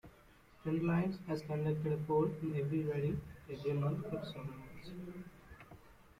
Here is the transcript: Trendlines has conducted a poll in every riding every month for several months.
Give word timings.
Trendlines 0.65 1.19
has 1.27 1.43
conducted 1.43 1.93
a 1.93 1.97
poll 2.07 2.27
in 2.41 2.55
every 2.55 2.85
riding 2.85 3.21
every 3.53 3.73
month 3.73 4.01
for 4.09 4.19
several 4.25 4.45
months. 4.57 4.89